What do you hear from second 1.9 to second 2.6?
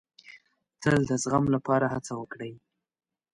هڅه وکړئ.